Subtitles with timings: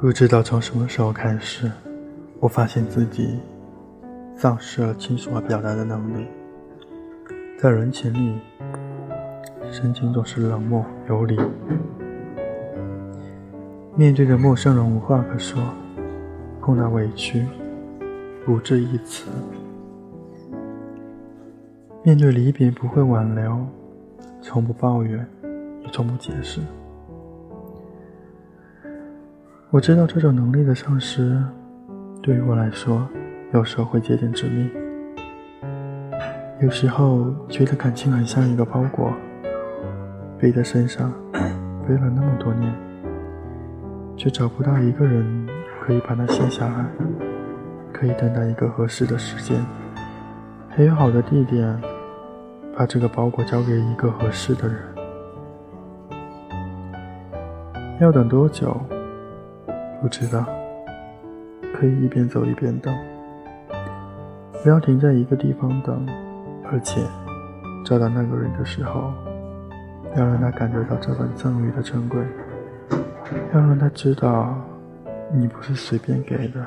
[0.00, 1.68] 不知道从什么时候开始，
[2.38, 3.40] 我发现自己
[4.36, 6.24] 丧失了倾诉和表达的能力。
[7.58, 8.38] 在人群里，
[9.72, 11.36] 神情总是冷漠有礼。
[13.96, 15.58] 面对着陌生人，无话可说；
[16.60, 17.44] 碰到委屈，
[18.46, 19.28] 不置一词。
[22.04, 23.66] 面对离别，不会挽留，
[24.40, 25.26] 从不抱怨，
[25.82, 26.60] 也从不解释。
[29.70, 31.36] 我知道这种能力的丧失，
[32.22, 33.06] 对于我来说，
[33.52, 34.70] 有时候会接近致命。
[36.58, 39.12] 有时候觉得感情很像一个包裹，
[40.38, 41.12] 背在身上，
[41.86, 42.74] 背了那么多年，
[44.16, 45.46] 却找不到一个人
[45.82, 46.86] 可以把它卸下来，
[47.92, 49.62] 可以等待一个合适的时间，
[50.70, 51.78] 还有好的地点，
[52.74, 54.78] 把这个包裹交给一个合适的人。
[58.00, 58.74] 要等多久？
[60.00, 60.44] 不知道，
[61.74, 62.94] 可以一边走一边等，
[64.62, 66.06] 不要停在一个地方等，
[66.70, 67.00] 而且
[67.84, 69.12] 找到那个人的时候，
[70.16, 72.20] 要让他感觉到这份赠予的珍贵，
[73.52, 74.54] 要让他知道
[75.32, 76.64] 你不是随便给的。